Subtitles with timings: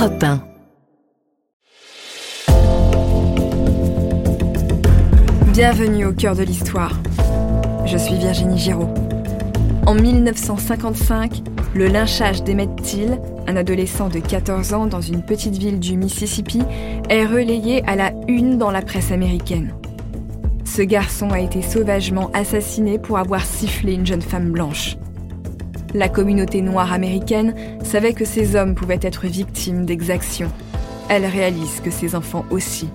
[0.00, 0.40] Europe 1.
[5.52, 6.98] Bienvenue au cœur de l'histoire.
[7.84, 8.88] Je suis Virginie Giraud.
[9.84, 11.42] En 1955,
[11.74, 16.62] le lynchage d'Emmett Till, un adolescent de 14 ans dans une petite ville du Mississippi,
[17.10, 19.74] est relayé à la une dans la presse américaine.
[20.64, 24.96] Ce garçon a été sauvagement assassiné pour avoir sifflé une jeune femme blanche.
[25.94, 30.50] La communauté noire américaine savait que ces hommes pouvaient être victimes d'exactions.
[31.08, 32.88] Elle réalise que ses enfants aussi.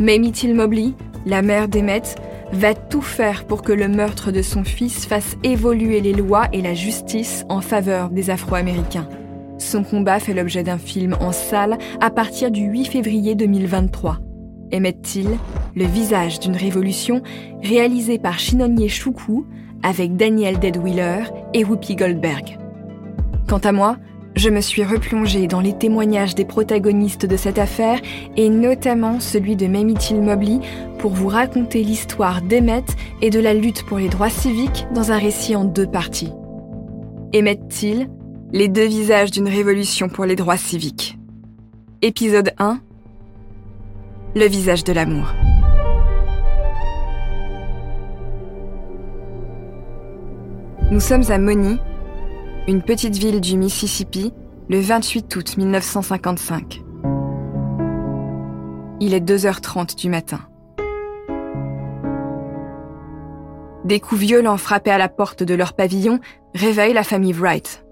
[0.00, 0.92] Mamie Till Mobley,
[1.26, 2.16] la mère d'Emmett,
[2.52, 6.62] va tout faire pour que le meurtre de son fils fasse évoluer les lois et
[6.62, 9.08] la justice en faveur des Afro-Américains.
[9.58, 14.18] Son combat fait l'objet d'un film en salle à partir du 8 février 2023.
[14.72, 15.30] Emmett Till,
[15.74, 17.22] le visage d'une révolution,
[17.62, 19.46] réalisé par Shinonye Shuku,
[19.82, 21.24] avec Daniel Deadwheeler
[21.54, 22.58] et Whoopi Goldberg.
[23.48, 23.96] Quant à moi,
[24.38, 27.98] je me suis replongée dans les témoignages des protagonistes de cette affaire
[28.36, 30.60] et notamment celui de Mamie Till Mobley
[30.98, 35.18] pour vous raconter l'histoire d'Emmett et de la lutte pour les droits civiques dans un
[35.18, 36.32] récit en deux parties.
[37.34, 38.08] Emmett Till,
[38.52, 41.18] les deux visages d'une révolution pour les droits civiques.
[42.00, 42.80] Épisode 1
[44.36, 45.34] Le visage de l'amour.
[50.90, 51.78] Nous sommes à Moni,
[52.66, 54.32] une petite ville du Mississippi,
[54.70, 56.82] le 28 août 1955.
[58.98, 60.40] Il est 2h30 du matin.
[63.84, 66.20] Des coups violents frappés à la porte de leur pavillon
[66.54, 67.84] réveillent la famille Wright.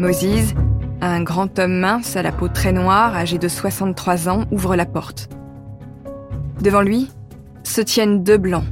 [0.00, 0.52] Moses,
[1.00, 4.84] un grand homme mince à la peau très noire, âgé de 63 ans, ouvre la
[4.84, 5.28] porte.
[6.60, 7.08] Devant lui
[7.62, 8.64] se tiennent deux blancs,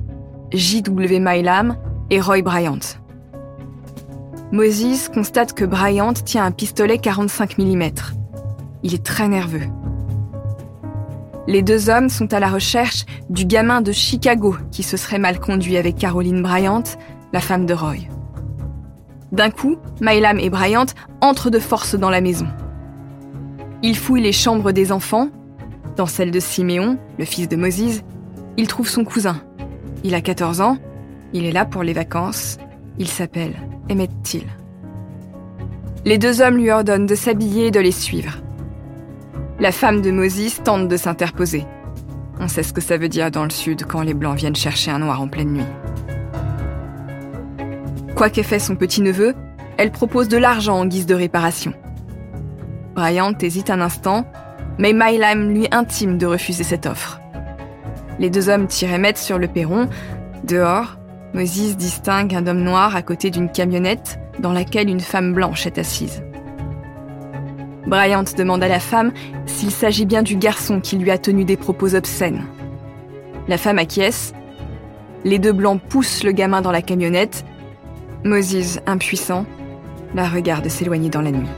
[0.53, 1.21] J.W.
[1.21, 1.77] Milam
[2.13, 2.79] et Roy Bryant.
[4.53, 7.91] Moses constate que Bryant tient un pistolet 45 mm.
[8.83, 9.67] Il est très nerveux.
[11.49, 15.41] Les deux hommes sont à la recherche du gamin de Chicago qui se serait mal
[15.41, 16.83] conduit avec Caroline Bryant,
[17.33, 17.97] la femme de Roy.
[19.33, 20.85] D'un coup, Mylam et Bryant
[21.23, 22.47] entrent de force dans la maison.
[23.83, 25.31] Ils fouillent les chambres des enfants.
[25.97, 28.03] Dans celle de Siméon, le fils de Moses,
[28.59, 29.41] ils trouvent son cousin.
[30.05, 30.77] Il a 14 ans
[31.33, 32.59] il est là pour les vacances.
[32.99, 33.55] Il s'appelle
[33.91, 34.47] Emmett Till.
[36.05, 38.39] Les deux hommes lui ordonnent de s'habiller et de les suivre.
[39.61, 41.65] La femme de Moses tente de s'interposer.
[42.41, 44.91] On sait ce que ça veut dire dans le sud quand les blancs viennent chercher
[44.91, 45.63] un noir en pleine nuit.
[48.17, 49.35] Quoi qu'ait fait son petit-neveu,
[49.79, 51.73] elle propose de l'argent en guise de réparation.
[52.95, 54.27] Bryant hésite un instant,
[54.79, 57.21] mais Mylam lui intime de refuser cette offre.
[58.19, 59.89] Les deux hommes tirent Emmett sur le perron.
[60.45, 60.99] Dehors,
[61.35, 65.79] Moses distingue un homme noir à côté d'une camionnette dans laquelle une femme blanche est
[65.79, 66.23] assise.
[67.87, 69.13] Bryant demande à la femme
[69.47, 72.45] s'il s'agit bien du garçon qui lui a tenu des propos obscènes.
[73.49, 74.35] La femme acquiesce.
[75.25, 77.45] Les deux blancs poussent le gamin dans la camionnette.
[78.25, 79.47] Moses, impuissant,
[80.15, 81.49] la regarde s'éloigner dans la nuit.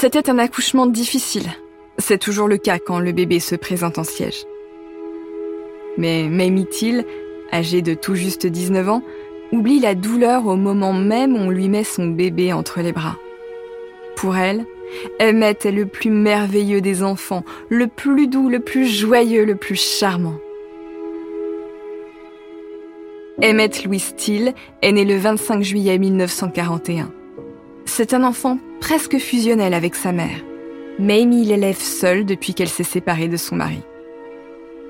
[0.00, 1.48] C'était un accouchement difficile.
[1.98, 4.44] C'est toujours le cas quand le bébé se présente en siège.
[5.96, 7.04] Mais Mamie Till,
[7.52, 9.02] âgée de tout juste 19 ans,
[9.50, 13.16] oublie la douleur au moment même où on lui met son bébé entre les bras.
[14.14, 14.66] Pour elle,
[15.20, 19.74] Emmett est le plus merveilleux des enfants, le plus doux, le plus joyeux, le plus
[19.74, 20.38] charmant.
[23.42, 27.10] Emmett Louis Till est né le 25 juillet 1941.
[27.88, 30.44] C'est un enfant presque fusionnel avec sa mère.
[30.98, 33.80] Mamie l'élève seule depuis qu'elle s'est séparée de son mari.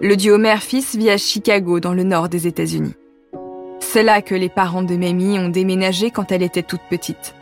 [0.00, 2.94] Le duo mère-fils vit à Chicago, dans le nord des États-Unis.
[3.78, 7.34] C'est là que les parents de Mamie ont déménagé quand elle était toute petite.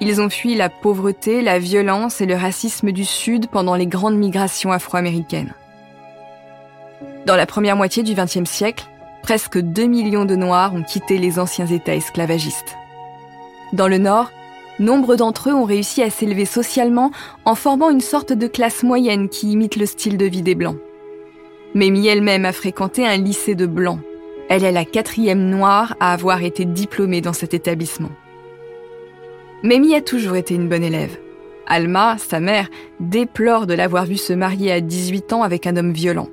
[0.00, 4.18] Ils ont fui la pauvreté, la violence et le racisme du Sud pendant les grandes
[4.18, 5.54] migrations afro-américaines.
[7.24, 8.84] Dans la première moitié du XXe siècle,
[9.22, 12.76] presque 2 millions de Noirs ont quitté les anciens États esclavagistes.
[13.72, 14.30] Dans le Nord,
[14.78, 17.10] Nombre d'entre eux ont réussi à s'élever socialement
[17.44, 20.76] en formant une sorte de classe moyenne qui imite le style de vie des Blancs.
[21.74, 24.00] Mamie elle-même a fréquenté un lycée de Blancs.
[24.48, 28.10] Elle est la quatrième noire à avoir été diplômée dans cet établissement.
[29.62, 31.18] Mamie a toujours été une bonne élève.
[31.66, 32.68] Alma, sa mère,
[33.00, 36.28] déplore de l'avoir vue se marier à 18 ans avec un homme violent.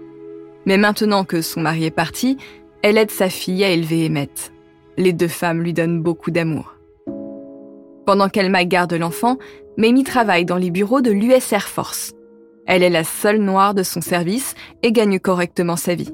[0.66, 2.38] Mais maintenant que son mari est parti,
[2.84, 4.51] elle aide sa fille à élever Emmett.
[4.98, 6.73] Les deux femmes lui donnent beaucoup d'amour.
[8.06, 9.38] Pendant qu'Elma garde l'enfant,
[9.78, 12.14] Mamie travaille dans les bureaux de l'US Air Force.
[12.66, 16.12] Elle est la seule noire de son service et gagne correctement sa vie.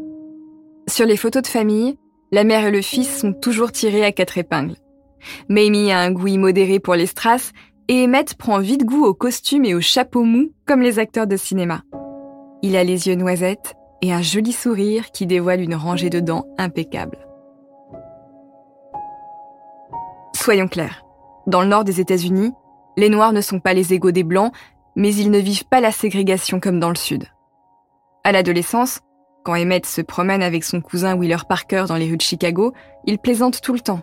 [0.88, 1.98] Sur les photos de famille,
[2.32, 4.78] la mère et le fils sont toujours tirés à quatre épingles.
[5.50, 7.52] Mamie a un goût immodéré pour les strass
[7.88, 11.38] et Emmett prend vite goût aux costumes et aux chapeaux mous comme les acteurs de
[11.38, 11.82] cinéma.
[12.62, 16.46] Il a les yeux noisettes et un joli sourire qui dévoile une rangée de dents
[16.58, 17.18] impeccable.
[20.36, 21.04] Soyons clairs,
[21.50, 22.54] dans le nord des États-Unis,
[22.98, 24.54] les Noirs ne sont pas les égaux des Blancs,
[24.96, 27.26] mais ils ne vivent pas la ségrégation comme dans le Sud.
[28.24, 29.00] À l'adolescence,
[29.44, 32.74] quand Emmett se promène avec son cousin Wheeler Parker dans les rues de Chicago,
[33.06, 34.02] il plaisante tout le temps.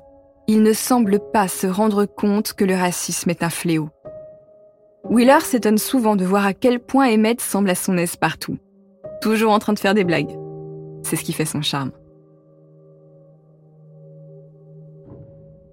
[0.48, 3.90] Il ne semble pas se rendre compte que le racisme est un fléau.
[5.04, 8.56] Wheeler s'étonne souvent de voir à quel point Emmett semble à son aise partout,
[9.20, 10.36] toujours en train de faire des blagues.
[11.04, 11.92] C'est ce qui fait son charme.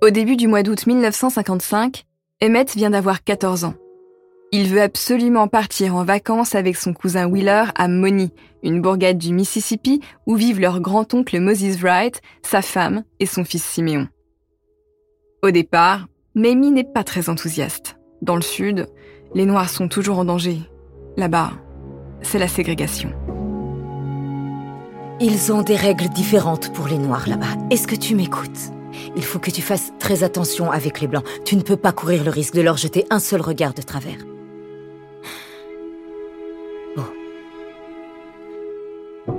[0.03, 2.03] Au début du mois d'août 1955,
[2.44, 3.75] Emmett vient d'avoir 14 ans.
[4.51, 8.31] Il veut absolument partir en vacances avec son cousin Wheeler à Money,
[8.63, 13.63] une bourgade du Mississippi où vivent leur grand-oncle Moses Wright, sa femme et son fils
[13.63, 14.09] Siméon.
[15.41, 17.95] Au départ, Mamie n'est pas très enthousiaste.
[18.21, 18.88] Dans le sud,
[19.33, 20.57] les Noirs sont toujours en danger.
[21.15, 21.51] Là-bas,
[22.21, 23.13] c'est la ségrégation.
[25.21, 27.56] Ils ont des règles différentes pour les Noirs là-bas.
[27.69, 28.73] Est-ce que tu m'écoutes?
[29.16, 31.25] Il faut que tu fasses très attention avec les Blancs.
[31.45, 34.18] Tu ne peux pas courir le risque de leur jeter un seul regard de travers.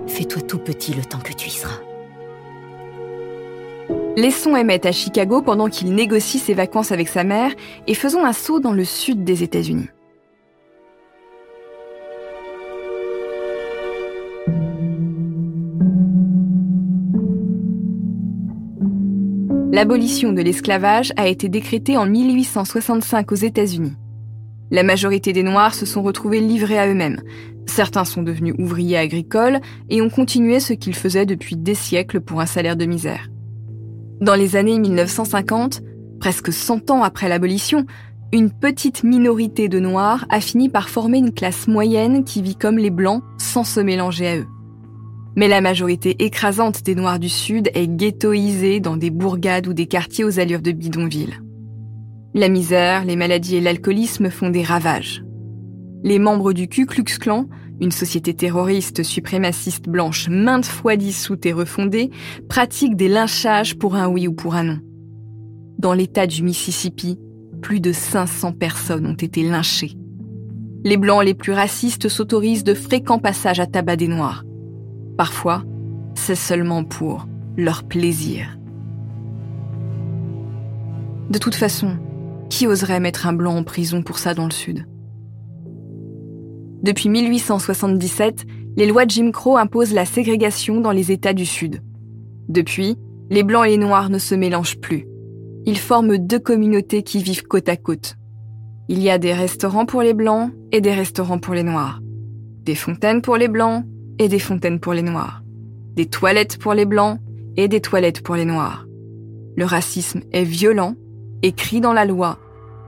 [0.07, 1.81] Fais-toi tout petit le temps que tu y seras.
[4.17, 7.51] Laissons Emmett à Chicago pendant qu'il négocie ses vacances avec sa mère
[7.89, 9.89] et faisons un saut dans le sud des États-Unis.
[19.75, 23.97] L'abolition de l'esclavage a été décrétée en 1865 aux États-Unis.
[24.71, 27.21] La majorité des Noirs se sont retrouvés livrés à eux-mêmes,
[27.67, 29.59] Certains sont devenus ouvriers agricoles
[29.91, 33.29] et ont continué ce qu'ils faisaient depuis des siècles pour un salaire de misère.
[34.21, 35.83] Dans les années 1950,
[36.21, 37.85] presque 100 ans après l'abolition,
[38.33, 42.79] une petite minorité de Noirs a fini par former une classe moyenne qui vit comme
[42.79, 44.47] les Blancs sans se mélanger à eux.
[45.37, 49.87] Mais la majorité écrasante des Noirs du Sud est ghettoisée dans des bourgades ou des
[49.87, 51.43] quartiers aux allures de bidonville.
[52.35, 55.25] La misère, les maladies et l'alcoolisme font des ravages
[56.05, 57.49] les membres du Ku Klux Klan,
[57.81, 62.11] une société terroriste suprémaciste blanche maintes fois dissoute et refondée,
[62.49, 64.79] pratiquent des lynchages pour un oui ou pour un non.
[65.79, 67.19] Dans l'État du Mississippi,
[67.63, 69.97] plus de 500 personnes ont été lynchées.
[70.85, 74.45] Les Blancs les plus racistes s'autorisent de fréquents passages à tabac des Noirs.
[75.17, 75.63] Parfois,
[76.15, 77.27] c'est seulement pour
[77.57, 78.59] leur plaisir.
[81.31, 81.97] De toute façon,
[82.51, 84.87] qui oserait mettre un Blanc en prison pour ça dans le Sud?
[86.83, 88.45] Depuis 1877,
[88.77, 91.81] les lois de Jim Crow imposent la ségrégation dans les États du Sud.
[92.49, 92.97] Depuis,
[93.31, 95.07] les Blancs et les Noirs ne se mélangent plus.
[95.65, 98.17] Ils forment deux communautés qui vivent côte à côte.
[98.89, 102.01] Il y a des restaurants pour les Blancs et des restaurants pour les Noirs.
[102.65, 103.85] Des fontaines pour les Blancs
[104.19, 105.43] et des fontaines pour les Noirs.
[105.95, 107.21] Des toilettes pour les Blancs
[107.57, 108.87] et des toilettes pour les Noirs.
[109.57, 110.95] Le racisme est violent,
[111.43, 112.39] écrit dans la loi,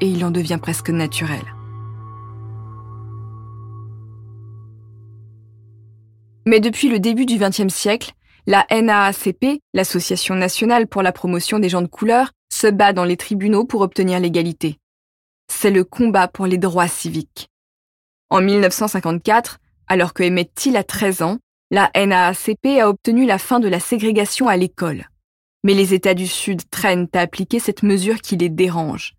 [0.00, 1.42] et il en devient presque naturel.
[6.46, 8.12] Mais depuis le début du XXe siècle,
[8.46, 13.16] la NAACP, l'Association nationale pour la promotion des gens de couleur, se bat dans les
[13.16, 14.78] tribunaux pour obtenir l'égalité.
[15.48, 17.48] C'est le combat pour les droits civiques.
[18.30, 21.38] En 1954, alors que Emmett Till a 13 ans,
[21.70, 25.08] la NAACP a obtenu la fin de la ségrégation à l'école.
[25.64, 29.14] Mais les États du Sud traînent à appliquer cette mesure qui les dérange.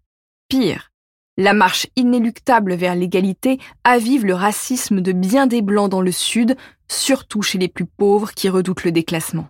[0.48, 0.92] Pire,
[1.38, 6.56] la marche inéluctable vers l'égalité avive le racisme de bien des Blancs dans le Sud,
[6.88, 9.48] surtout chez les plus pauvres qui redoutent le déclassement.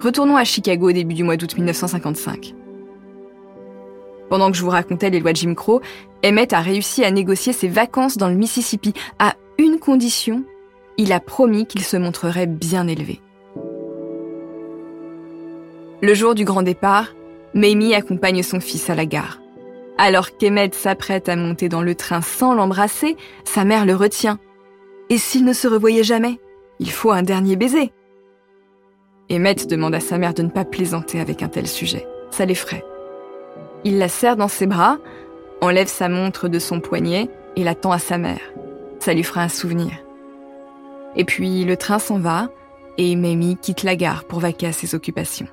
[0.00, 2.54] Retournons à Chicago au début du mois d'août 1955.
[4.30, 5.80] Pendant que je vous racontais les lois de Jim Crow,
[6.24, 10.44] Emmett a réussi à négocier ses vacances dans le Mississippi à une condition,
[10.96, 13.20] il a promis qu'il se montrerait bien élevé.
[16.02, 17.14] Le jour du grand départ,
[17.54, 19.40] Mamie accompagne son fils à la gare.
[19.96, 24.38] Alors qu'Emmett s'apprête à monter dans le train sans l'embrasser, sa mère le retient.
[25.08, 26.40] Et s'ils ne se revoyaient jamais
[26.80, 27.92] Il faut un dernier baiser.
[29.30, 32.06] Emmett demande à sa mère de ne pas plaisanter avec un tel sujet.
[32.30, 32.84] Ça l'effraie.
[33.84, 34.98] Il la serre dans ses bras,
[35.60, 38.40] enlève sa montre de son poignet et la tend à sa mère.
[38.98, 39.92] Ça lui fera un souvenir.
[41.16, 42.48] Et puis le train s'en va
[42.96, 45.48] et Mamie quitte la gare pour vaquer à ses occupations.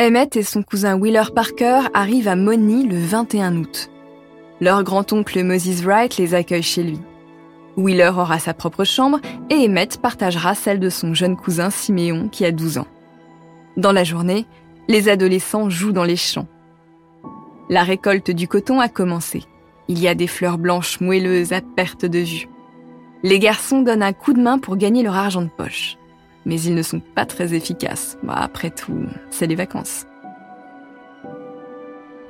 [0.00, 3.90] Emmett et son cousin Wheeler Parker arrivent à Moni le 21 août.
[4.60, 6.98] Leur grand-oncle Moses Wright les accueille chez lui.
[7.76, 12.44] Wheeler aura sa propre chambre et Emmett partagera celle de son jeune cousin Siméon qui
[12.44, 12.86] a 12 ans.
[13.76, 14.46] Dans la journée,
[14.88, 16.48] les adolescents jouent dans les champs.
[17.68, 19.44] La récolte du coton a commencé.
[19.88, 22.48] Il y a des fleurs blanches moelleuses à perte de vue.
[23.22, 25.96] Les garçons donnent un coup de main pour gagner leur argent de poche.
[26.44, 28.18] Mais ils ne sont pas très efficaces.
[28.22, 30.06] Bah, après tout, c'est les vacances.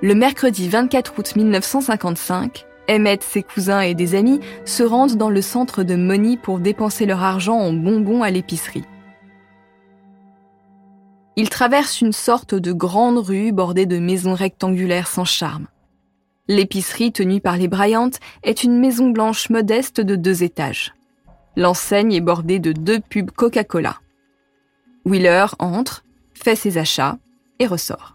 [0.02, 5.40] Le mercredi 24 août 1955, Emmett, ses cousins et des amis se rendent dans le
[5.40, 8.84] centre de Money pour dépenser leur argent en bonbons à l'épicerie.
[11.36, 15.66] Ils traversent une sorte de grande rue bordée de maisons rectangulaires sans charme.
[16.48, 18.10] L'épicerie tenue par les Bryant
[18.42, 20.92] est une maison blanche modeste de deux étages.
[21.56, 23.96] L'enseigne est bordée de deux pubs Coca-Cola.
[25.04, 27.18] Wheeler entre, fait ses achats
[27.58, 28.12] et ressort.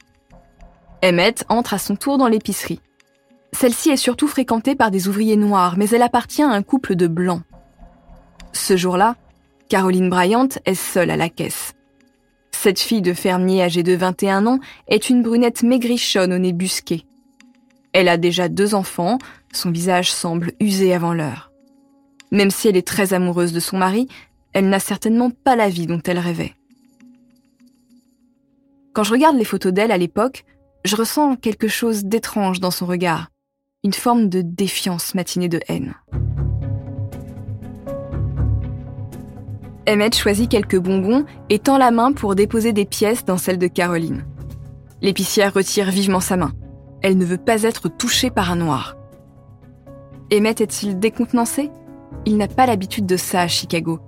[1.04, 2.82] Emmett entre à son tour dans l'épicerie.
[3.54, 7.08] Celle-ci est surtout fréquentée par des ouvriers noirs, mais elle appartient à un couple de
[7.08, 7.42] blancs.
[8.52, 9.16] Ce jour-là,
[9.70, 11.77] Caroline Bryant est seule à la caisse.
[12.68, 14.60] Cette fille de fermier âgée de 21 ans
[14.90, 17.06] est une brunette maigrichonne au nez busqué.
[17.94, 19.20] Elle a déjà deux enfants,
[19.54, 21.54] son visage semble usé avant l'heure.
[22.30, 24.10] Même si elle est très amoureuse de son mari,
[24.52, 26.56] elle n'a certainement pas la vie dont elle rêvait.
[28.92, 30.44] Quand je regarde les photos d'elle à l'époque,
[30.84, 33.30] je ressens quelque chose d'étrange dans son regard,
[33.86, 35.96] une forme de défiance matinée de haine.
[39.88, 43.67] Emmett choisit quelques bonbons et tend la main pour déposer des pièces dans celle de
[43.67, 44.25] Caroline.
[45.01, 46.51] L'épicière retire vivement sa main.
[47.01, 48.98] Elle ne veut pas être touchée par un noir.
[50.34, 51.72] Emmett est-il décontenancé?
[52.25, 54.00] Il n'a pas l'habitude de ça à Chicago.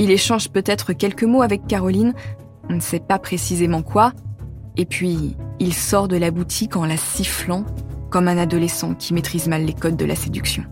[0.00, 2.14] Il échange peut-être quelques mots avec Caroline,
[2.68, 4.12] on ne sait pas précisément quoi,
[4.76, 7.64] et puis il sort de la boutique en la sifflant
[8.10, 10.64] comme un adolescent qui maîtrise mal les codes de la séduction.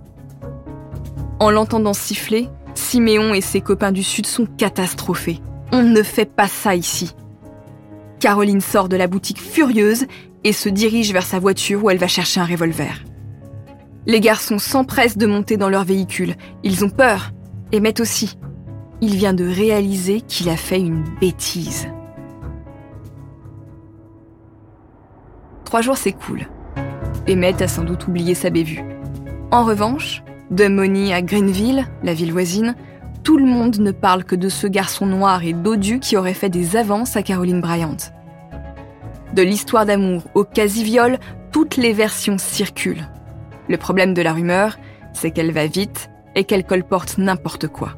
[1.38, 2.48] En l'entendant siffler,
[2.92, 5.40] Siméon et ses copains du Sud sont catastrophés.
[5.72, 7.14] On ne fait pas ça ici.
[8.20, 10.04] Caroline sort de la boutique furieuse
[10.44, 13.02] et se dirige vers sa voiture où elle va chercher un revolver.
[14.04, 16.34] Les garçons s'empressent de monter dans leur véhicule.
[16.64, 17.30] Ils ont peur.
[17.74, 18.36] Emmett aussi.
[19.00, 21.88] Il vient de réaliser qu'il a fait une bêtise.
[25.64, 26.46] Trois jours s'écoulent.
[27.26, 28.84] Emmett a sans doute oublié sa bévue.
[29.50, 30.22] En revanche,
[30.52, 32.74] de Money à Greenville, la ville voisine,
[33.24, 36.50] tout le monde ne parle que de ce garçon noir et dodu qui aurait fait
[36.50, 37.96] des avances à Caroline Bryant.
[39.34, 41.18] De l'histoire d'amour au quasi-viol,
[41.52, 43.08] toutes les versions circulent.
[43.68, 44.76] Le problème de la rumeur,
[45.14, 47.94] c'est qu'elle va vite et qu'elle colporte n'importe quoi.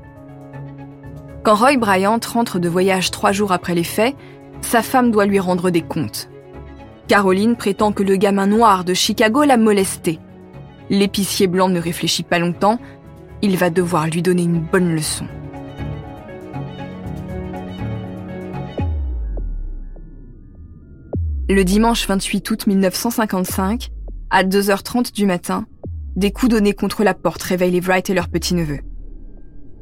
[1.43, 4.15] Quand Roy Bryant rentre de voyage trois jours après les faits,
[4.61, 6.29] sa femme doit lui rendre des comptes.
[7.09, 10.21] Caroline prétend que le gamin noir de Chicago l'a molesté
[10.91, 12.79] L'épicier blanc ne réfléchit pas longtemps,
[13.43, 15.27] il va devoir lui donner une bonne leçon.
[21.49, 23.91] Le dimanche 28 août 1955,
[24.31, 25.67] à 2h30 du matin,
[26.17, 28.79] des coups donnés contre la porte réveillent les Wright et leur petit-neveu.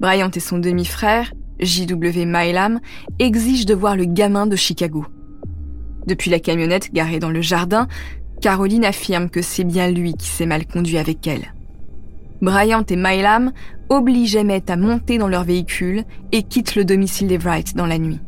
[0.01, 2.27] Bryant et son demi-frère, J.W.
[2.27, 2.81] Milam,
[3.19, 5.07] exigent de voir le gamin de Chicago.
[6.07, 7.87] Depuis la camionnette garée dans le jardin,
[8.43, 11.55] Caroline affirme que c'est bien lui qui s'est mal conduit avec elle.
[12.41, 13.53] Bryant et Mylam
[13.89, 17.99] obligent Emmett à monter dans leur véhicule et quittent le domicile des Wright dans la
[17.99, 18.19] nuit.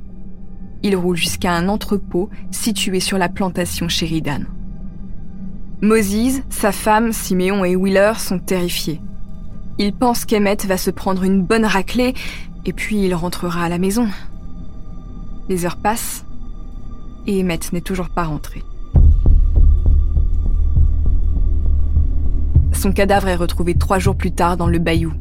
[0.85, 4.45] Ils roulent jusqu'à un entrepôt situé sur la plantation Sheridan.
[5.83, 9.01] Moses, sa femme, Siméon et Wheeler sont terrifiés.
[9.79, 12.15] Ils pensent qu'Emmett va se prendre une bonne raclée
[12.65, 14.07] et puis il rentrera à la maison.
[15.49, 16.25] Les heures passent
[17.27, 18.63] et Emmett n'est toujours pas rentré.
[22.85, 25.15] Son cadavre est retrouvé trois jours plus tard dans le bayou.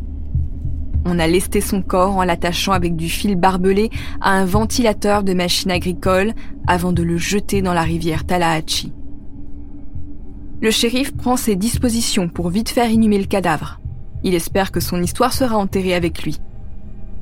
[1.05, 3.89] On a lesté son corps en l'attachant avec du fil barbelé
[4.19, 6.33] à un ventilateur de machine agricole
[6.67, 8.91] avant de le jeter dans la rivière Tallahatchie.
[10.59, 13.79] Le shérif prend ses dispositions pour vite faire inhumer le cadavre.
[14.25, 16.41] Il espère que son histoire sera enterrée avec lui.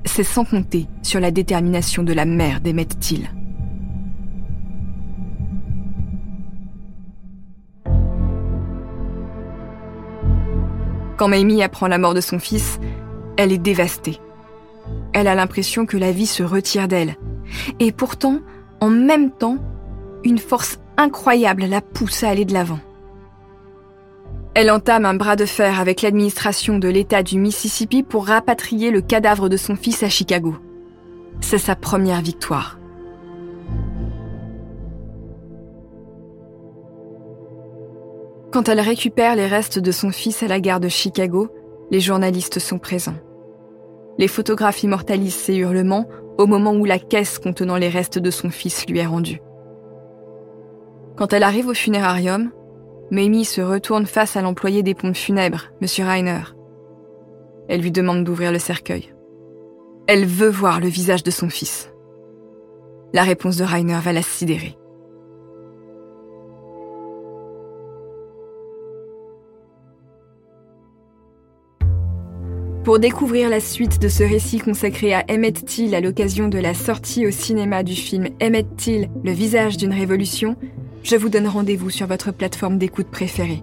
[0.05, 3.29] C'est sans compter sur la détermination de la mère d'Emmett Till.
[11.21, 12.79] Quand Mamie apprend la mort de son fils,
[13.37, 14.17] elle est dévastée.
[15.13, 17.15] Elle a l'impression que la vie se retire d'elle.
[17.79, 18.39] Et pourtant,
[18.79, 19.59] en même temps,
[20.23, 22.79] une force incroyable la pousse à aller de l'avant.
[24.55, 29.01] Elle entame un bras de fer avec l'administration de l'État du Mississippi pour rapatrier le
[29.01, 30.55] cadavre de son fils à Chicago.
[31.39, 32.80] C'est sa première victoire.
[38.51, 41.47] Quand elle récupère les restes de son fils à la gare de Chicago,
[41.89, 43.15] les journalistes sont présents.
[44.17, 46.05] Les photographes immortalisent ses hurlements
[46.37, 49.41] au moment où la caisse contenant les restes de son fils lui est rendue.
[51.15, 52.51] Quand elle arrive au funérarium,
[53.09, 56.07] Mamie se retourne face à l'employé des pompes funèbres, M.
[56.07, 56.41] Reiner.
[57.69, 59.13] Elle lui demande d'ouvrir le cercueil.
[60.07, 61.89] Elle veut voir le visage de son fils.
[63.13, 64.77] La réponse de Reiner va la sidérer.
[72.83, 76.73] Pour découvrir la suite de ce récit consacré à Emmett Till à l'occasion de la
[76.73, 80.55] sortie au cinéma du film Emmett Till, Le visage d'une révolution,
[81.03, 83.61] je vous donne rendez-vous sur votre plateforme d'écoute préférée.